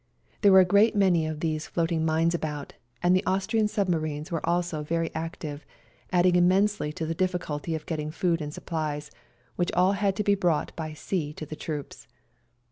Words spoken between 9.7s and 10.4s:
all had to be